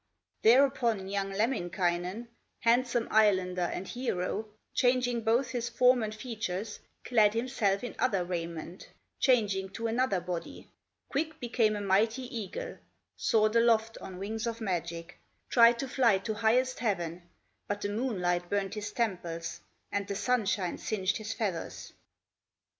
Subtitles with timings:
[0.41, 2.29] Thereupon young Lemminkainen,
[2.61, 8.89] Handsome Islander and hero, Changing both his form and features, Clad himself in other raiment,
[9.19, 10.71] Changing to another body,
[11.09, 12.79] Quick became a mighty eagle,
[13.15, 15.19] Soared aloft on wings of magic,
[15.51, 17.29] Tried to fly to highest heaven,
[17.67, 19.61] But the moonlight burned his temples,
[19.91, 21.93] And the sunshine singed his feathers.